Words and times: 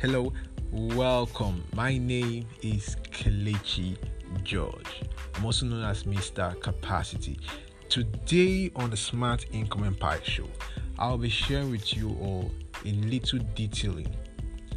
Hello, 0.00 0.32
welcome. 0.70 1.64
My 1.74 1.98
name 1.98 2.46
is 2.62 2.94
Kelechi 3.10 3.96
George. 4.44 5.02
I'm 5.34 5.44
also 5.44 5.66
known 5.66 5.82
as 5.82 6.04
Mr. 6.04 6.54
Capacity. 6.60 7.36
Today 7.88 8.70
on 8.76 8.90
the 8.90 8.96
Smart 8.96 9.46
Income 9.50 9.82
Empire 9.82 10.20
Show, 10.22 10.46
I'll 11.00 11.18
be 11.18 11.28
sharing 11.28 11.72
with 11.72 11.96
you 11.96 12.16
all 12.20 12.48
in 12.84 13.10
little 13.10 13.40
detailing 13.56 14.14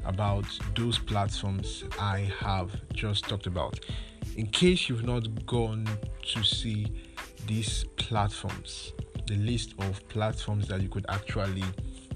about 0.06 0.46
those 0.76 0.98
platforms 0.98 1.84
I 2.00 2.28
have 2.40 2.72
just 2.92 3.26
talked 3.26 3.46
about. 3.46 3.80
In 4.38 4.48
case 4.48 4.90
you've 4.90 5.06
not 5.06 5.46
gone 5.46 5.88
to 6.34 6.44
see 6.44 6.88
these 7.46 7.86
platforms, 7.98 8.94
the 9.28 9.36
list 9.36 9.76
of 9.78 10.02
platforms 10.10 10.68
that 10.70 10.82
you 10.82 10.90
could 10.90 11.06
actually 11.10 11.64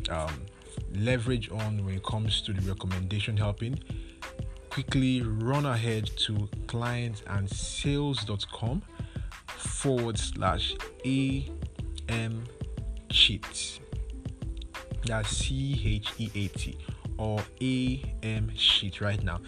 um, 0.09 0.48
leverage 0.94 1.50
on 1.52 1.86
when 1.86 1.96
it 1.96 2.04
comes 2.04 2.42
to 2.44 2.54
the 2.54 2.62
recommendation 2.68 3.38
helping, 3.38 3.80
quickly 4.70 5.22
run 5.22 5.66
ahead 5.66 6.06
to 6.18 6.50
clientandsales.com 6.68 8.82
forward 9.48 10.18
slash 10.18 10.76
AM 11.06 12.44
cheat. 13.10 13.80
That's 15.06 15.30
C 15.30 15.82
H 15.86 16.10
E 16.18 16.30
A 16.36 16.48
T 16.48 16.78
or 17.18 17.40
AM 17.62 18.52
sheet 18.56 19.02
right 19.02 19.23
now 19.23 19.40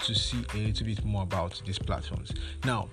to 0.00 0.14
see 0.14 0.44
a 0.54 0.56
little 0.56 0.86
bit 0.86 1.04
more 1.04 1.22
about 1.22 1.62
these 1.64 1.78
platforms. 1.78 2.32
Now, 2.64 2.88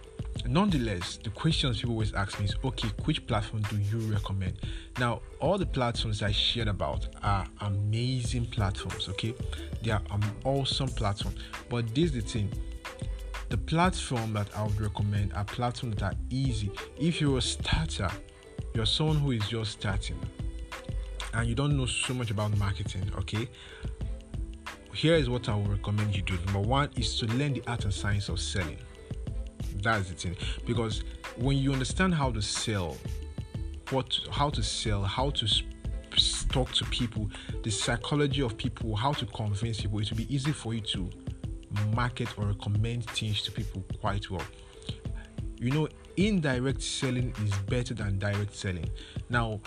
nonetheless, 0.46 1.18
the 1.18 1.30
questions 1.30 1.78
people 1.78 1.94
always 1.94 2.14
ask 2.14 2.40
me 2.40 2.46
is 2.46 2.56
okay, 2.64 2.90
which 3.06 3.26
platform 3.28 3.64
do 3.64 3.78
you 3.78 4.00
recommend? 4.12 4.60
Now, 5.00 5.22
all 5.40 5.58
the 5.58 5.66
platforms 5.66 6.22
I 6.22 6.32
shared 6.32 6.68
about 6.68 7.08
are 7.24 7.48
amazing 7.62 8.48
platforms, 8.48 9.10
okay? 9.10 9.34
They 9.84 9.92
are 9.92 10.02
an 10.12 10.24
awesome 10.44 10.90
platform. 10.90 11.36
But 11.70 11.94
this 11.94 12.06
is 12.06 12.12
the 12.12 12.22
thing 12.22 12.52
the 13.50 13.58
platform 13.58 14.32
that 14.32 14.48
I 14.56 14.64
would 14.64 14.80
recommend 14.80 15.34
are 15.34 15.44
platforms 15.44 15.98
that 15.98 16.14
are 16.14 16.18
easy. 16.30 16.72
If 16.98 17.20
you're 17.20 17.38
a 17.38 17.42
starter, 17.42 18.10
you're 18.74 18.86
someone 18.86 19.18
who 19.18 19.32
is 19.32 19.46
just 19.50 19.72
starting 19.72 20.18
and 21.34 21.50
you 21.50 21.54
don't 21.54 21.76
know 21.76 21.86
so 21.86 22.14
much 22.14 22.32
about 22.32 22.56
marketing, 22.58 23.12
okay? 23.18 23.50
Here 24.94 25.16
is 25.16 25.30
what 25.30 25.50
I 25.50 25.56
would 25.56 25.68
recommend 25.68 26.16
you 26.16 26.22
do. 26.22 26.38
Number 26.46 26.60
one 26.60 26.90
is 26.96 27.20
to 27.20 27.26
learn 27.28 27.54
the 27.54 27.64
art 27.68 27.84
and 27.84 27.94
science 27.94 28.30
of 28.30 28.40
selling 28.40 28.78
that's 29.82 30.10
the 30.10 30.16
thing. 30.16 30.36
Because 30.66 31.04
when 31.38 31.58
you 31.58 31.74
understand 31.74 32.14
how 32.14 32.32
to 32.32 32.42
sell 32.42 32.98
what 33.90 34.20
how 34.32 34.50
to 34.50 34.64
sell 34.64 35.04
how 35.04 35.30
to 35.32 35.48
talk 36.50 36.72
to 36.72 36.86
people 36.86 37.30
the 37.64 37.70
psychology 37.70 38.42
of 38.42 38.58
people 38.58 38.96
how 38.96 39.12
to 39.12 39.26
convince 39.28 39.82
people 39.82 40.00
it 40.00 40.10
will 40.10 40.18
be 40.18 40.34
easy 40.34 40.52
for 40.52 40.74
you 40.74 40.82
to 40.82 41.10
market 41.94 42.28
or 42.38 42.46
recommend 42.46 43.06
things 43.12 43.42
to 43.44 43.52
people 43.52 43.84
quite 44.00 44.30
well. 44.30 44.44
You 45.58 45.72
know 45.72 45.88
indirect 46.18 46.82
selling 46.82 47.34
is 47.44 47.54
better 47.70 47.94
than 47.94 48.20
direct 48.20 48.56
selling. 48.56 48.90
Now 49.30 49.62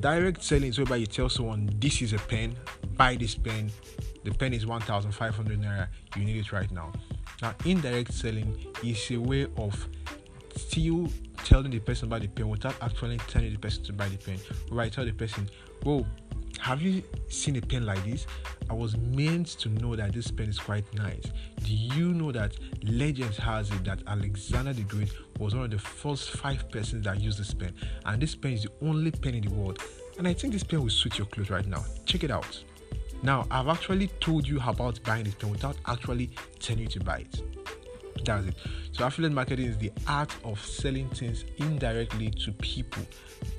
direct 0.00 0.42
selling 0.42 0.68
is 0.68 0.78
whereby 0.78 0.96
you 0.96 1.06
tell 1.06 1.28
someone 1.28 1.70
this 1.78 2.00
is 2.02 2.12
a 2.12 2.18
pen 2.18 2.56
buy 2.96 3.16
this 3.16 3.34
pen. 3.34 3.70
The 4.24 4.32
pen 4.32 4.52
is 4.52 4.66
1500 4.66 5.60
naira. 5.60 5.88
You 6.16 6.24
need 6.24 6.36
it 6.36 6.52
right 6.52 6.70
now 6.70 6.92
now, 7.42 7.54
indirect 7.64 8.12
selling 8.12 8.56
is 8.84 9.10
a 9.10 9.16
way 9.16 9.46
of 9.56 9.88
still 10.56 11.08
telling 11.44 11.70
the 11.70 11.78
person 11.78 12.08
about 12.08 12.22
the 12.22 12.28
pen 12.28 12.48
without 12.48 12.74
actually 12.82 13.18
telling 13.28 13.52
the 13.52 13.58
person 13.58 13.82
to 13.84 13.92
buy 13.92 14.08
the 14.08 14.16
pen. 14.16 14.38
Where 14.68 14.84
I 14.84 14.88
tell 14.88 15.04
the 15.04 15.12
person, 15.12 15.48
"Whoa, 15.82 16.06
have 16.58 16.82
you 16.82 17.02
seen 17.28 17.56
a 17.56 17.60
pen 17.60 17.86
like 17.86 18.04
this? 18.04 18.26
I 18.68 18.74
was 18.74 18.96
meant 18.96 19.46
to 19.60 19.68
know 19.68 19.96
that 19.96 20.12
this 20.12 20.30
pen 20.30 20.48
is 20.48 20.58
quite 20.58 20.92
nice. 20.94 21.24
Do 21.64 21.74
you 21.74 22.12
know 22.12 22.30
that 22.32 22.56
legend 22.82 23.34
has 23.36 23.70
it 23.70 23.84
that 23.84 24.02
Alexander 24.06 24.72
the 24.72 24.82
Great 24.82 25.12
was 25.38 25.54
one 25.54 25.64
of 25.64 25.70
the 25.70 25.78
first 25.78 26.30
five 26.30 26.70
persons 26.70 27.04
that 27.04 27.20
used 27.20 27.38
this 27.38 27.54
pen, 27.54 27.74
and 28.04 28.20
this 28.20 28.34
pen 28.34 28.52
is 28.52 28.64
the 28.64 28.72
only 28.82 29.10
pen 29.10 29.34
in 29.34 29.44
the 29.44 29.54
world. 29.54 29.82
And 30.18 30.28
I 30.28 30.34
think 30.34 30.52
this 30.52 30.62
pen 30.62 30.82
will 30.82 30.90
suit 30.90 31.16
your 31.16 31.26
clothes 31.28 31.50
right 31.50 31.66
now. 31.66 31.84
Check 32.04 32.24
it 32.24 32.30
out." 32.30 32.62
Now, 33.22 33.46
I've 33.50 33.68
actually 33.68 34.08
told 34.20 34.48
you 34.48 34.60
about 34.66 35.02
buying 35.04 35.24
this 35.24 35.34
pen 35.34 35.50
without 35.50 35.76
actually 35.86 36.30
telling 36.58 36.82
you 36.82 36.88
to 36.88 37.00
buy 37.00 37.18
it. 37.18 37.42
That's 38.24 38.46
it. 38.46 38.54
So, 38.92 39.06
affiliate 39.06 39.32
marketing 39.32 39.66
is 39.66 39.78
the 39.78 39.92
art 40.06 40.34
of 40.44 40.64
selling 40.64 41.08
things 41.10 41.44
indirectly 41.58 42.30
to 42.30 42.52
people 42.52 43.02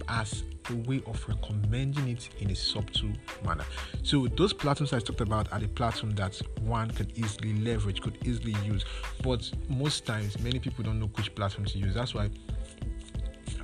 as 0.07 0.44
a 0.69 0.75
way 0.75 1.01
of 1.05 1.23
recommending 1.27 2.09
it 2.09 2.29
in 2.39 2.49
a 2.51 2.55
subtle 2.55 3.09
manner. 3.45 3.66
So, 4.03 4.27
those 4.27 4.53
platforms 4.53 4.94
I 4.94 4.99
talked 4.99 5.22
about 5.22 5.51
are 5.51 5.59
the 5.59 5.67
platforms 5.67 6.16
that 6.16 6.39
one 6.61 6.89
could 6.91 7.17
easily 7.17 7.53
leverage, 7.53 8.01
could 8.01 8.17
easily 8.25 8.55
use. 8.63 8.83
But 9.23 9.49
most 9.69 10.05
times, 10.05 10.39
many 10.39 10.59
people 10.59 10.83
don't 10.83 10.99
know 10.99 11.09
which 11.16 11.33
platform 11.35 11.66
to 11.66 11.78
use. 11.78 11.93
That's 11.93 12.13
why 12.13 12.29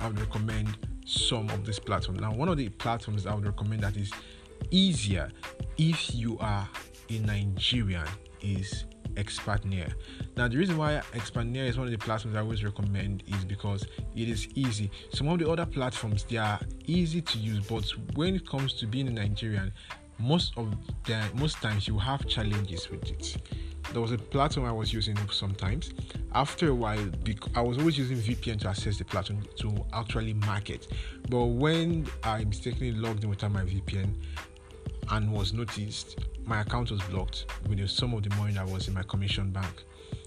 I 0.00 0.06
would 0.06 0.20
recommend 0.20 0.76
some 1.04 1.48
of 1.50 1.64
these 1.64 1.78
platforms. 1.78 2.20
Now, 2.20 2.32
one 2.32 2.48
of 2.48 2.56
the 2.56 2.68
platforms 2.68 3.26
I 3.26 3.34
would 3.34 3.46
recommend 3.46 3.82
that 3.82 3.96
is 3.96 4.12
easier 4.70 5.30
if 5.78 6.12
you 6.12 6.36
are 6.40 6.68
a 7.08 7.18
Nigerian 7.20 8.04
is 8.42 8.84
Expertnaire. 9.16 9.94
Now, 10.36 10.48
the 10.48 10.56
reason 10.56 10.76
why 10.76 11.00
Expertnaire 11.14 11.64
is 11.64 11.78
one 11.78 11.86
of 11.86 11.92
the 11.92 11.98
platforms 11.98 12.36
I 12.36 12.40
always 12.40 12.62
recommend 12.62 13.22
is 13.26 13.44
because 13.44 13.86
it 14.14 14.28
is 14.28 14.48
easy. 14.54 14.90
Some 15.12 15.28
of 15.28 15.38
the 15.38 15.48
other 15.48 15.66
platforms 15.66 16.24
they 16.24 16.36
are 16.36 16.60
easy 16.86 17.20
to 17.22 17.38
use, 17.38 17.64
but 17.66 17.84
when 18.14 18.34
it 18.34 18.46
comes 18.48 18.74
to 18.74 18.86
being 18.86 19.08
a 19.08 19.12
Nigerian, 19.12 19.72
most 20.18 20.52
of 20.56 20.74
the 21.04 21.22
most 21.34 21.56
times 21.62 21.86
you 21.86 21.98
have 21.98 22.26
challenges 22.26 22.90
with 22.90 23.08
it. 23.10 23.36
There 23.92 24.00
was 24.02 24.12
a 24.12 24.18
platform 24.18 24.66
I 24.66 24.72
was 24.72 24.92
using 24.92 25.16
sometimes. 25.30 25.92
After 26.34 26.68
a 26.68 26.74
while, 26.74 27.08
I 27.54 27.62
was 27.62 27.78
always 27.78 27.96
using 27.96 28.18
VPN 28.18 28.60
to 28.60 28.68
access 28.68 28.98
the 28.98 29.04
platform 29.04 29.44
to 29.60 29.86
actually 29.92 30.34
market. 30.34 30.88
But 31.30 31.44
when 31.46 32.06
I 32.22 32.44
mistakenly 32.44 32.92
logged 32.92 33.24
in 33.24 33.30
without 33.30 33.52
my 33.52 33.62
VPN, 33.62 34.14
and 35.10 35.32
was 35.32 35.52
noticed, 35.52 36.18
my 36.44 36.60
account 36.60 36.90
was 36.90 37.00
blocked 37.02 37.46
with 37.68 37.78
the 37.78 37.88
sum 37.88 38.14
of 38.14 38.22
the 38.22 38.34
money 38.36 38.52
that 38.52 38.66
was 38.68 38.88
in 38.88 38.94
my 38.94 39.02
commission 39.02 39.50
bank. 39.50 39.84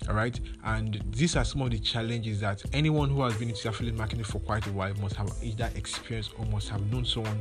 All 0.07 0.15
right, 0.15 0.39
and 0.65 1.03
these 1.11 1.35
are 1.35 1.43
some 1.43 1.61
of 1.61 1.71
the 1.71 1.79
challenges 1.79 2.39
that 2.41 2.63
anyone 2.73 3.09
who 3.09 3.21
has 3.21 3.35
been 3.35 3.49
into 3.49 3.69
affiliate 3.69 3.95
marketing 3.95 4.23
for 4.23 4.39
quite 4.39 4.65
a 4.67 4.71
while 4.71 4.93
must 4.95 5.15
have 5.15 5.31
either 5.41 5.69
experienced 5.75 6.31
or 6.37 6.45
must 6.45 6.69
have 6.69 6.91
known 6.91 7.05
someone 7.05 7.39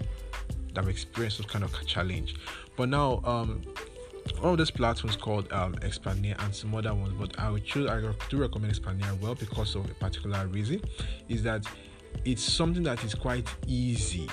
that 0.68 0.84
have 0.84 0.88
experienced 0.88 1.38
this 1.38 1.46
kind 1.46 1.64
of 1.64 1.86
challenge. 1.86 2.36
But 2.76 2.88
now, 2.88 3.20
um, 3.24 3.62
of 4.42 4.58
those 4.58 4.70
platforms 4.70 5.16
called 5.16 5.50
um, 5.52 5.74
Expertnaire 5.82 6.36
and 6.40 6.54
some 6.54 6.74
other 6.74 6.94
ones, 6.94 7.14
but 7.18 7.38
I 7.38 7.50
would 7.50 7.64
choose 7.64 7.90
I 7.90 8.00
do 8.28 8.38
recommend 8.38 8.70
Expertnaire 8.70 9.14
well 9.20 9.34
because 9.34 9.74
of 9.74 9.90
a 9.90 9.94
particular 9.94 10.46
reason 10.46 10.80
is 11.28 11.42
that 11.42 11.64
it's 12.24 12.42
something 12.42 12.82
that 12.84 13.02
is 13.04 13.14
quite 13.14 13.48
easy 13.66 14.28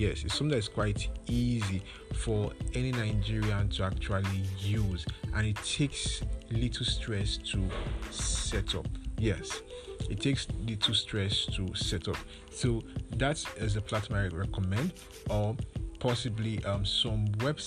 yes 0.00 0.24
it's 0.24 0.34
something 0.34 0.56
that's 0.56 0.66
quite 0.68 1.08
easy 1.26 1.82
for 2.14 2.50
any 2.74 2.90
nigerian 2.90 3.68
to 3.68 3.84
actually 3.84 4.42
use 4.58 5.04
and 5.34 5.46
it 5.46 5.56
takes 5.56 6.22
little 6.50 6.86
stress 6.86 7.36
to 7.36 7.62
set 8.10 8.74
up. 8.74 8.88
Yes 9.18 9.60
it 10.08 10.18
takes 10.20 10.48
little 10.66 10.94
stress 10.94 11.44
to 11.46 11.72
set 11.74 12.08
up. 12.08 12.16
So 12.50 12.82
that 13.16 13.44
is 13.58 13.76
a 13.76 13.82
platform 13.82 14.20
i 14.20 14.34
recommend 14.34 14.94
or 15.28 15.54
possibly 15.98 16.64
um, 16.64 16.84
some 16.86 17.26
web 17.42 17.60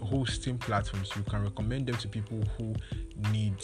hosting 0.00 0.58
platforms. 0.58 1.10
You 1.16 1.22
can 1.24 1.42
recommend 1.42 1.88
them 1.88 1.96
to 1.96 2.08
people 2.08 2.40
who 2.56 2.74
need 3.32 3.56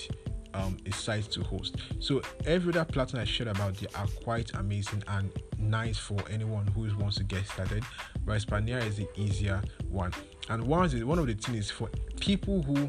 um, 0.57 0.77
a 0.87 0.93
site 0.93 1.31
to 1.33 1.43
host. 1.45 1.77
So 2.01 2.23
every 2.45 2.71
other 2.71 2.85
platform 2.85 3.23
I 3.23 3.25
shared 3.25 3.49
about 3.49 3.75
they 3.77 3.87
are 3.95 4.07
quite 4.25 4.51
amazing 4.55 5.05
and 5.09 5.31
nice 5.59 5.99
for 5.99 6.19
anyone 6.31 6.67
who 6.69 6.89
wants 6.97 7.17
to 7.19 7.25
get 7.25 7.47
started. 7.47 7.85
But 8.25 8.33
Expertnaire 8.33 8.79
is 8.79 8.97
the 8.97 9.09
easier 9.17 9.63
one. 9.89 10.13
And 10.49 10.67
one 10.67 10.91
one 11.07 11.19
of 11.19 11.27
the 11.27 11.35
things 11.35 11.67
is 11.67 11.71
for 11.71 11.89
people 12.21 12.63
who 12.63 12.89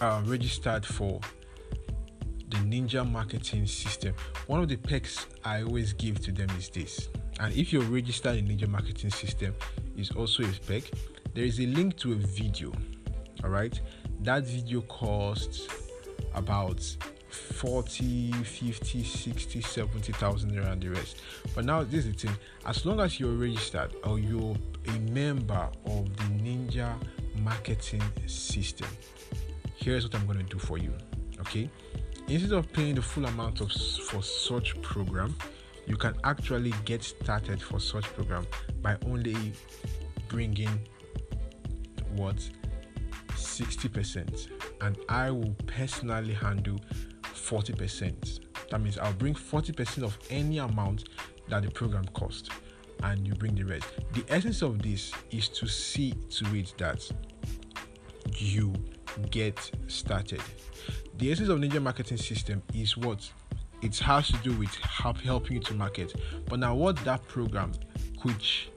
are 0.00 0.22
registered 0.22 0.84
for 0.86 1.20
the 2.48 2.56
Ninja 2.58 3.08
marketing 3.08 3.66
system. 3.66 4.14
One 4.46 4.60
of 4.60 4.68
the 4.68 4.76
perks 4.76 5.26
I 5.44 5.62
always 5.62 5.92
give 5.92 6.20
to 6.22 6.32
them 6.32 6.48
is 6.58 6.68
this. 6.68 7.08
And 7.38 7.54
if 7.54 7.72
you're 7.72 7.82
registered 7.82 8.36
in 8.36 8.48
Ninja 8.48 8.68
marketing 8.68 9.10
system, 9.10 9.54
is 9.96 10.10
also 10.10 10.42
a 10.42 10.52
perk. 10.66 10.90
There 11.34 11.44
is 11.44 11.60
a 11.60 11.66
link 11.66 11.96
to 11.98 12.12
a 12.12 12.16
video. 12.16 12.72
All 13.44 13.50
right, 13.50 13.78
that 14.22 14.44
video 14.44 14.82
costs 14.82 15.89
about 16.34 16.80
40 17.30 18.32
50 18.32 19.04
60 19.04 19.60
70,000 19.60 20.50
naira 20.50 20.72
and 20.72 20.82
the 20.82 20.90
rest. 20.90 21.18
But 21.54 21.64
now 21.64 21.84
this 21.84 22.06
is 22.06 22.12
the 22.12 22.28
thing. 22.28 22.36
As 22.66 22.84
long 22.84 23.00
as 23.00 23.20
you're 23.20 23.32
registered 23.32 23.94
or 24.04 24.18
you're 24.18 24.56
a 24.88 24.98
member 25.10 25.68
of 25.86 26.16
the 26.16 26.24
ninja 26.42 26.94
marketing 27.40 28.02
system 28.26 28.88
here's 29.76 30.04
what 30.04 30.14
i'm 30.14 30.26
going 30.26 30.38
to 30.38 30.44
do 30.44 30.58
for 30.58 30.78
you 30.78 30.92
okay? 31.40 31.70
Instead 32.28 32.52
of 32.52 32.70
paying 32.72 32.94
the 32.94 33.02
full 33.02 33.24
amount 33.24 33.60
of 33.60 33.72
for 33.72 34.22
such 34.22 34.80
program 34.82 35.34
you 35.86 35.96
can 35.96 36.14
actually 36.24 36.72
get 36.84 37.02
started 37.02 37.60
for 37.62 37.80
such 37.80 38.04
program 38.04 38.46
by 38.82 38.96
only 39.06 39.52
bringing 40.28 40.68
what 42.14 42.36
60% 43.30 44.59
and 44.80 44.98
I 45.08 45.30
will 45.30 45.54
personally 45.66 46.34
handle 46.34 46.80
40%. 47.22 48.40
That 48.70 48.80
means 48.80 48.98
I'll 48.98 49.12
bring 49.12 49.34
40% 49.34 50.02
of 50.02 50.16
any 50.30 50.58
amount 50.58 51.08
that 51.48 51.62
the 51.62 51.70
program 51.70 52.06
costs 52.14 52.48
and 53.02 53.26
you 53.26 53.34
bring 53.34 53.54
the 53.54 53.64
rest. 53.64 53.86
The 54.12 54.24
essence 54.28 54.62
of 54.62 54.82
this 54.82 55.12
is 55.30 55.48
to 55.50 55.66
see 55.66 56.12
to 56.30 56.54
it 56.54 56.74
that 56.78 57.10
you 58.36 58.72
get 59.30 59.70
started. 59.88 60.40
The 61.16 61.32
essence 61.32 61.48
of 61.48 61.58
Ninja 61.58 61.82
Marketing 61.82 62.16
System 62.16 62.62
is 62.74 62.96
what 62.96 63.30
it 63.82 63.98
has 63.98 64.28
to 64.28 64.36
do 64.38 64.52
with 64.54 64.74
help, 64.76 65.18
helping 65.18 65.56
you 65.56 65.62
to 65.62 65.74
market. 65.74 66.14
But 66.46 66.58
now, 66.58 66.74
what 66.74 66.96
that 67.04 67.26
program, 67.28 67.72
which 68.22 68.68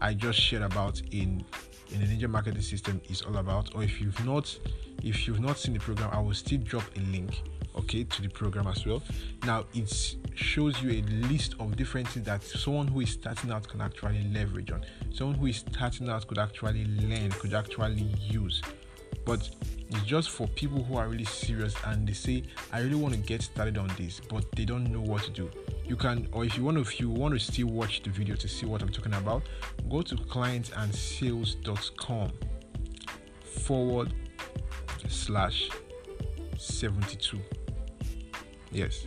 I 0.00 0.14
just 0.14 0.38
shared 0.38 0.62
about 0.62 1.00
in 1.10 1.44
in 1.90 2.00
the 2.00 2.06
Ninja 2.06 2.28
Marketing 2.28 2.62
System, 2.62 3.00
is 3.08 3.22
all 3.22 3.36
about, 3.36 3.74
or 3.74 3.82
if 3.82 4.00
you've 4.00 4.24
not 4.24 4.56
if 5.02 5.26
you've 5.26 5.40
not 5.40 5.58
seen 5.58 5.74
the 5.74 5.80
program, 5.80 6.10
I 6.12 6.20
will 6.20 6.34
still 6.34 6.58
drop 6.58 6.84
a 6.96 7.00
link 7.00 7.42
okay 7.76 8.04
to 8.04 8.22
the 8.22 8.28
program 8.28 8.66
as 8.66 8.86
well. 8.86 9.02
Now 9.44 9.64
it 9.74 10.16
shows 10.34 10.82
you 10.82 10.90
a 10.90 11.02
list 11.28 11.54
of 11.58 11.76
different 11.76 12.08
things 12.08 12.26
that 12.26 12.42
someone 12.42 12.88
who 12.88 13.00
is 13.00 13.10
starting 13.10 13.50
out 13.50 13.68
can 13.68 13.80
actually 13.80 14.28
leverage 14.32 14.70
on. 14.70 14.84
Someone 15.12 15.36
who 15.36 15.46
is 15.46 15.58
starting 15.58 16.08
out 16.08 16.26
could 16.26 16.38
actually 16.38 16.84
learn 16.84 17.30
could 17.30 17.54
actually 17.54 18.14
use. 18.20 18.62
But 19.24 19.48
it's 19.90 20.02
just 20.02 20.30
for 20.30 20.48
people 20.48 20.82
who 20.82 20.96
are 20.96 21.08
really 21.08 21.24
serious 21.24 21.74
and 21.84 22.08
they 22.08 22.14
say 22.14 22.44
i 22.72 22.80
really 22.80 22.94
want 22.94 23.12
to 23.12 23.20
get 23.20 23.42
started 23.42 23.76
on 23.76 23.90
this 23.98 24.20
but 24.20 24.50
they 24.56 24.64
don't 24.64 24.90
know 24.90 25.02
what 25.02 25.22
to 25.24 25.30
do. 25.30 25.50
You 25.84 25.96
can 25.96 26.28
or 26.32 26.44
if 26.44 26.56
you 26.56 26.64
want 26.64 26.78
to 26.78 26.80
if 26.80 26.98
you 26.98 27.10
want 27.10 27.34
to 27.34 27.40
still 27.40 27.68
watch 27.68 28.02
the 28.02 28.10
video 28.10 28.34
to 28.36 28.48
see 28.48 28.66
what 28.66 28.82
i'm 28.82 28.88
talking 28.88 29.14
about 29.14 29.42
go 29.90 30.02
to 30.02 30.16
clientandsales.com 30.16 32.32
forward 33.42 34.12
slash 35.12 35.70
72 36.58 37.38
yes 38.70 39.06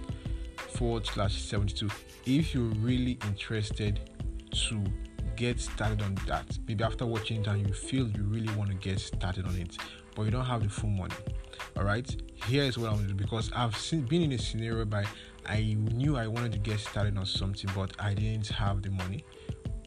forward 0.56 1.06
slash 1.06 1.42
72 1.42 1.90
if 2.25 2.54
you're 2.54 2.63
really 2.63 3.18
interested 3.28 4.00
to 4.52 4.84
get 5.36 5.60
started 5.60 6.02
on 6.02 6.16
that 6.28 6.46
maybe 6.68 6.84
after 6.84 7.06
watching 7.06 7.42
it 7.42 7.48
and 7.48 7.68
you 7.68 7.74
feel 7.74 8.07
you 8.10 8.24
really 8.24 8.54
want 8.56 8.69
to 8.69 8.75
get 8.78 9.00
started 9.00 9.46
on 9.46 9.56
it 9.56 9.78
but 10.16 10.24
you 10.24 10.31
don't 10.31 10.46
have 10.46 10.63
the 10.63 10.69
full 10.69 10.90
money 10.90 11.13
all 11.78 11.84
right? 11.84 12.16
Here 12.48 12.63
is 12.63 12.78
what 12.78 12.90
i'm 12.90 12.96
going 12.96 13.07
to 13.07 13.13
do 13.13 13.16
because 13.16 13.52
i've 13.56 13.75
seen, 13.75 14.02
been 14.02 14.22
in 14.22 14.31
a 14.34 14.38
scenario 14.38 14.86
by 14.86 15.04
i 15.48 15.75
knew 15.94 16.16
i 16.16 16.28
wanted 16.28 16.52
to 16.52 16.60
get 16.60 16.80
started 16.80 17.18
on 17.18 17.25
something 17.25 17.69
but 17.75 17.92
i 18.00 18.13
didn't 18.13 18.48
have 18.48 18.81
the 18.81 18.92
money 18.92 19.24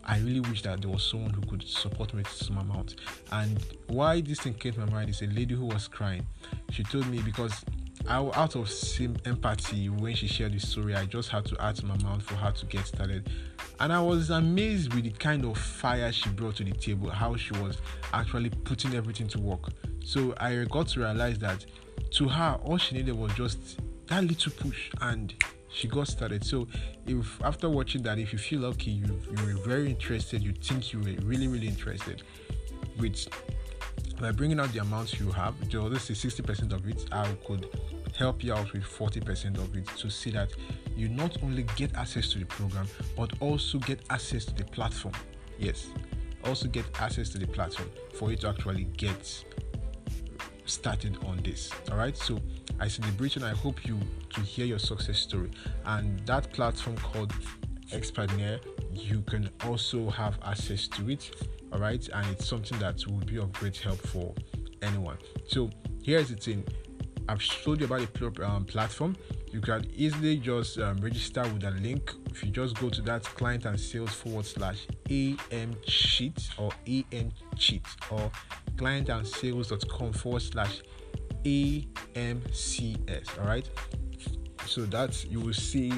I 0.09 0.19
really 0.21 0.41
wish 0.41 0.63
that 0.63 0.81
there 0.81 0.91
was 0.91 1.03
someone 1.03 1.35
who 1.35 1.43
could 1.43 1.63
support 1.69 2.15
me 2.15 2.23
to 2.23 2.31
some 2.31 2.57
amount. 2.57 2.97
And 3.31 3.63
why 3.89 4.23
this 4.23 4.41
thing 4.41 4.55
came 4.55 4.73
to 4.73 4.81
my 4.81 4.91
mind 4.91 5.11
is 5.11 5.21
a 5.21 5.27
lady 5.27 5.55
who 5.55 5.67
was 5.67 5.87
crying. 5.87 6.27
She 6.71 6.83
told 6.83 7.07
me 7.09 7.21
because 7.21 7.63
I, 8.07 8.17
out 8.17 8.57
of 8.57 8.73
empathy 9.27 9.91
when 9.91 10.15
she 10.15 10.27
shared 10.27 10.55
this 10.55 10.67
story, 10.67 10.95
I 10.95 11.05
just 11.05 11.29
had 11.29 11.45
to 11.47 11.63
add 11.63 11.77
some 11.77 11.91
amount 11.91 12.23
for 12.23 12.37
her 12.37 12.51
to 12.53 12.67
get 12.67 12.87
started. 12.87 13.31
And 13.81 13.93
I 13.93 14.01
was 14.01 14.31
amazed 14.31 14.95
with 14.95 15.05
the 15.05 15.11
kind 15.11 15.45
of 15.45 15.59
fire 15.59 16.11
she 16.11 16.31
brought 16.31 16.57
to 16.57 16.65
the 16.65 16.73
table, 16.73 17.11
how 17.11 17.37
she 17.37 17.53
was 17.59 17.77
actually 18.15 18.49
putting 18.51 18.95
everything 18.95 19.29
to 19.29 19.41
work. 19.41 19.69
So 20.03 20.35
I 20.39 20.65
got 20.71 20.89
to 20.89 21.01
realize 21.01 21.39
that 21.41 21.67
to 22.13 22.29
her, 22.29 22.59
all 22.65 22.79
she 22.79 22.95
needed 22.95 23.15
was 23.15 23.35
just 23.35 23.79
that 24.07 24.25
little 24.25 24.53
push 24.53 24.91
and 25.03 25.35
she 25.71 25.89
got 25.89 26.09
started. 26.09 26.45
So 26.45 26.67
if 27.07 27.43
after 27.43 27.69
watching 27.69 28.03
that, 28.03 28.19
if 28.19 28.33
you 28.33 28.39
feel 28.39 28.65
okay, 28.67 28.91
you 28.91 29.21
you 29.31 29.47
were 29.47 29.61
very 29.65 29.89
interested, 29.89 30.43
you 30.43 30.53
think 30.53 30.93
you 30.93 31.01
were 31.01 31.27
really, 31.27 31.49
really 31.49 31.69
interested 31.69 32.23
with 32.99 33.29
by 34.21 34.33
bringing 34.33 34.59
out 34.59 34.73
the 34.73 34.81
amounts 34.81 35.21
you 35.21 35.31
have, 35.31 35.55
just 35.69 36.07
say 36.07 36.15
60% 36.15 36.73
of 36.73 36.87
it, 36.89 37.07
I 37.13 37.31
could 37.47 37.69
help 38.17 38.43
you 38.43 38.53
out 38.53 38.73
with 38.73 38.83
40% 38.83 39.59
of 39.59 39.77
it 39.77 39.87
to 39.99 40.11
see 40.11 40.31
that 40.33 40.51
you 40.97 41.09
not 41.09 41.41
only 41.43 41.63
get 41.77 41.95
access 41.95 42.33
to 42.33 42.39
the 42.39 42.45
program 42.47 42.89
but 43.17 43.33
also 43.41 43.79
get 43.79 44.01
access 44.11 44.45
to 44.47 44.55
the 44.55 44.65
platform. 44.65 45.15
Yes, 45.59 45.91
also 46.45 46.67
get 46.69 46.85
access 47.01 47.29
to 47.31 47.39
the 47.39 47.47
platform 47.47 47.91
for 48.15 48.31
you 48.31 48.37
to 48.39 48.49
actually 48.49 48.85
get 48.97 49.45
started 50.69 51.19
on 51.25 51.39
this. 51.39 51.71
All 51.91 51.99
right, 51.99 52.17
so 52.17 52.41
I 52.81 52.89
celebrate 52.89 53.37
and 53.37 53.45
I 53.45 53.51
hope 53.51 53.87
you 53.87 53.99
to 54.35 54.41
hear 54.41 54.67
your 54.67 54.79
success 54.79 55.19
story. 55.19 55.51
And 55.85 56.19
that 56.27 56.53
platform 56.53 56.97
called 56.99 57.33
Expertnaire, 57.93 58.61
you 58.93 59.23
can 59.23 59.51
also 59.65 60.11
have 60.11 60.39
access 60.45 60.89
to 60.89 61.11
it. 61.11 61.31
All 61.73 61.79
right, 61.79 62.07
and 62.13 62.27
it's 62.29 62.47
something 62.47 62.79
that 62.79 63.07
will 63.07 63.25
be 63.25 63.39
of 63.39 63.53
great 63.53 63.77
help 63.79 63.99
for 63.99 64.35
anyone. 64.83 65.19
So 65.47 65.71
here's 66.03 66.29
the 66.31 66.37
thing 66.37 66.65
I've 67.29 67.43
showed 67.43 67.81
you 67.81 67.87
about 67.87 68.13
the 68.15 68.47
um, 68.47 68.65
platform. 68.65 69.17
You 69.53 69.61
can 69.61 69.87
easily 69.95 70.39
just 70.39 70.79
um, 70.79 70.97
register 70.99 71.43
with 71.43 71.65
a 71.65 71.71
link. 71.71 72.13
If 72.31 72.43
you 72.43 72.51
just 72.51 72.79
go 72.81 72.89
to 72.89 73.03
that 73.03 73.25
client 73.25 73.67
and 73.67 73.79
sales 73.79 74.13
forward 74.13 74.47
slash 74.47 74.87
AM 75.11 75.75
cheat 75.87 76.49
or 76.57 76.71
AM 76.87 77.31
cheat 77.57 77.85
or 78.11 78.31
client 78.77 79.11
and 79.11 79.27
sales.com 79.27 80.13
forward 80.15 80.43
slash 80.43 80.81
AMCS. 81.45 83.39
All 83.41 83.47
right. 83.47 83.69
So 84.67 84.83
that 84.87 85.25
you 85.31 85.41
will 85.41 85.53
see 85.53 85.93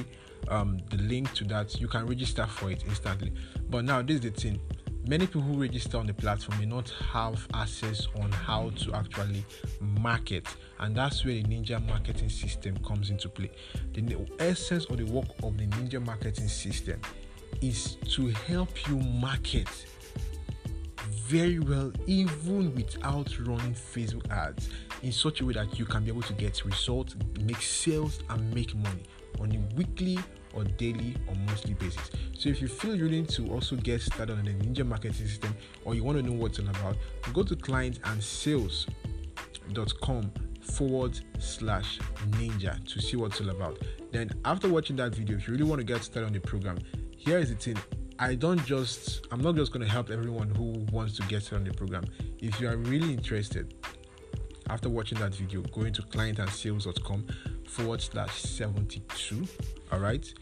um, 0.49 0.79
the 0.89 0.97
link 0.97 1.33
to 1.35 1.43
that. 1.45 1.79
You 1.79 1.87
can 1.87 2.05
register 2.07 2.45
for 2.45 2.71
it 2.71 2.83
instantly. 2.87 3.33
But 3.69 3.85
now, 3.85 4.01
this 4.01 4.15
is 4.15 4.21
the 4.21 4.31
thing 4.31 4.59
many 5.07 5.25
people 5.25 5.41
who 5.41 5.59
register 5.59 5.97
on 5.97 6.07
the 6.07 6.13
platform 6.13 6.59
may 6.59 6.65
not 6.65 6.89
have 7.11 7.47
access 7.53 8.07
on 8.21 8.31
how 8.31 8.69
to 8.77 8.93
actually 8.93 9.43
market 9.79 10.47
and 10.79 10.95
that's 10.95 11.25
where 11.25 11.33
the 11.33 11.43
ninja 11.43 11.83
marketing 11.87 12.29
system 12.29 12.77
comes 12.83 13.09
into 13.09 13.29
play. 13.29 13.51
The 13.93 14.17
essence 14.39 14.85
of 14.85 14.97
the 14.97 15.05
work 15.05 15.27
of 15.43 15.57
the 15.57 15.67
ninja 15.67 16.03
marketing 16.03 16.47
system 16.47 17.01
is 17.61 17.95
to 18.09 18.29
help 18.29 18.87
you 18.87 18.97
market 18.97 19.67
very 21.31 21.59
well 21.59 21.91
even 22.07 22.73
without 22.75 23.37
running 23.39 23.73
facebook 23.73 24.29
ads 24.29 24.69
in 25.03 25.11
such 25.11 25.41
a 25.41 25.45
way 25.45 25.53
that 25.53 25.79
you 25.79 25.85
can 25.85 26.03
be 26.03 26.09
able 26.09 26.21
to 26.21 26.33
get 26.33 26.63
results 26.65 27.15
make 27.39 27.61
sales 27.61 28.19
and 28.29 28.53
make 28.53 28.75
money. 28.75 29.03
On 29.39 29.51
a 29.51 29.75
weekly 29.75 30.19
or 30.53 30.63
daily 30.63 31.15
or 31.27 31.35
monthly 31.35 31.73
basis. 31.75 32.11
So 32.37 32.49
if 32.49 32.61
you 32.61 32.67
feel 32.67 32.95
you 32.95 33.09
need 33.09 33.29
to 33.29 33.51
also 33.51 33.75
get 33.75 34.01
started 34.01 34.37
on 34.37 34.45
the 34.45 34.51
Ninja 34.51 34.85
marketing 34.85 35.13
system 35.27 35.55
or 35.85 35.95
you 35.95 36.03
want 36.03 36.17
to 36.17 36.23
know 36.23 36.33
what's 36.33 36.59
all 36.59 36.69
about, 36.69 36.97
go 37.33 37.43
to 37.43 37.55
client 37.55 37.99
and 38.05 38.23
sales.com 38.23 38.91
forward 40.61 41.19
slash 41.39 41.99
ninja 42.31 42.83
to 42.87 43.01
see 43.01 43.17
what's 43.17 43.41
all 43.41 43.49
about. 43.49 43.79
Then 44.11 44.29
after 44.45 44.69
watching 44.69 44.95
that 44.97 45.15
video, 45.15 45.37
if 45.37 45.47
you 45.47 45.53
really 45.53 45.63
want 45.63 45.79
to 45.79 45.85
get 45.85 46.03
started 46.03 46.27
on 46.27 46.33
the 46.33 46.39
program, 46.39 46.77
here 47.17 47.39
is 47.39 47.49
the 47.49 47.55
thing. 47.55 47.77
I 48.19 48.35
don't 48.35 48.63
just 48.65 49.25
I'm 49.31 49.41
not 49.41 49.55
just 49.55 49.71
going 49.71 49.83
to 49.85 49.91
help 49.91 50.11
everyone 50.11 50.49
who 50.49 50.85
wants 50.91 51.15
to 51.17 51.23
get 51.23 51.43
started 51.43 51.67
on 51.67 51.71
the 51.71 51.77
program. 51.77 52.05
If 52.39 52.61
you 52.61 52.69
are 52.69 52.77
really 52.77 53.13
interested, 53.13 53.73
after 54.69 54.89
watching 54.89 55.19
that 55.19 55.33
video, 55.35 55.61
go 55.61 55.81
into 55.81 56.01
clientandsales.com 56.03 57.25
forward 57.71 58.01
slash 58.01 58.41
72 58.41 59.47
all 59.91 59.99
right? 59.99 60.33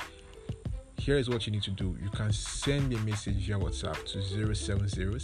Here 0.98 1.18
is 1.18 1.30
what 1.30 1.48
you 1.48 1.52
need 1.52 1.64
to 1.64 1.72
do. 1.72 1.98
You 2.04 2.10
can 2.10 2.32
send 2.32 2.90
me 2.90 2.96
a 2.98 3.00
message 3.00 3.48
via 3.48 3.58
whatsapp 3.58 4.04
to 4.12 4.22
070 4.56 5.20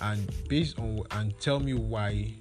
and 0.00 0.48
based 0.48 0.78
on 0.78 1.02
and 1.12 1.38
tell 1.40 1.60
me 1.60 1.74
why 1.74 2.32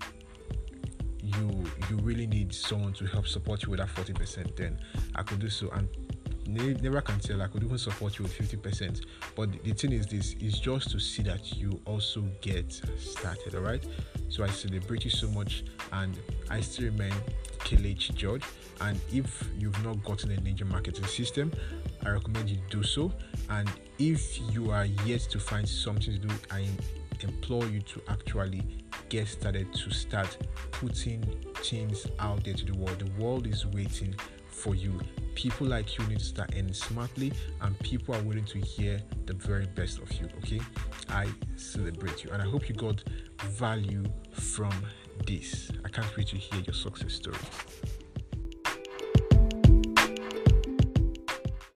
you 1.23 1.63
you 1.89 1.97
really 1.97 2.27
need 2.27 2.53
someone 2.53 2.93
to 2.93 3.05
help 3.05 3.27
support 3.27 3.63
you 3.63 3.71
with 3.71 3.79
that 3.79 3.89
40% 3.89 4.55
then 4.55 4.79
i 5.15 5.23
could 5.23 5.39
do 5.39 5.49
so. 5.49 5.69
And 5.71 5.89
never 6.47 7.01
can 7.01 7.19
tell 7.19 7.41
i 7.41 7.47
could 7.47 7.63
even 7.63 7.77
support 7.77 8.17
you 8.17 8.23
with 8.23 8.33
50% 8.33 9.05
but 9.35 9.51
the 9.63 9.73
thing 9.73 9.91
is 9.91 10.07
this 10.07 10.33
is 10.39 10.59
just 10.59 10.89
to 10.91 10.99
see 10.99 11.23
that 11.23 11.57
you 11.57 11.79
also 11.85 12.21
get 12.41 12.71
started 12.97 13.55
all 13.55 13.61
right 13.61 13.85
so 14.29 14.43
i 14.43 14.47
celebrate 14.49 15.03
you 15.03 15.11
so 15.11 15.27
much 15.29 15.63
and 15.93 16.17
i 16.49 16.61
still 16.61 16.85
remain 16.85 17.13
Kelechi 17.67 18.15
George. 18.15 18.43
And 18.79 18.99
if 19.11 19.49
you've 19.57 19.83
not 19.83 20.03
gotten 20.03 20.31
a 20.31 20.35
Ninja 20.35 20.65
marketing 20.65 21.05
system, 21.05 21.51
I 22.05 22.11
recommend 22.11 22.49
you 22.49 22.57
do 22.69 22.83
so. 22.83 23.11
And 23.49 23.69
if 23.99 24.39
you 24.53 24.71
are 24.71 24.85
yet 25.05 25.21
to 25.31 25.39
find 25.39 25.67
something 25.67 26.13
to 26.13 26.19
do, 26.19 26.33
I 26.51 26.65
implore 27.21 27.65
you 27.65 27.81
to 27.81 28.01
actually 28.07 28.63
get 29.09 29.27
started 29.27 29.73
to 29.73 29.89
start 29.89 30.37
putting 30.71 31.23
things 31.55 32.07
out 32.19 32.43
there 32.43 32.53
to 32.53 32.65
the 32.65 32.77
world. 32.77 32.99
The 32.99 33.21
world 33.21 33.47
is 33.47 33.65
waiting 33.65 34.15
for 34.57 34.75
you. 34.75 34.99
People 35.35 35.67
like 35.67 35.97
you 35.97 36.07
need 36.07 36.19
to 36.19 36.25
start 36.25 36.51
earning 36.57 36.73
smartly, 36.73 37.31
and 37.61 37.77
people 37.79 38.15
are 38.15 38.23
willing 38.23 38.45
to 38.45 38.57
hear 38.57 38.99
the 39.25 39.33
very 39.33 39.67
best 39.67 39.99
of 39.99 40.11
you. 40.13 40.27
Okay, 40.37 40.59
I 41.09 41.27
celebrate 41.55 42.23
you, 42.23 42.31
and 42.31 42.41
I 42.41 42.45
hope 42.45 42.67
you 42.67 42.75
got 42.75 43.03
value 43.41 44.03
from 44.31 44.73
this. 45.25 45.71
I 45.85 45.89
can't 45.89 46.17
wait 46.17 46.27
to 46.29 46.37
hear 46.37 46.61
your 46.61 46.73
success 46.73 47.13
story. 47.13 47.37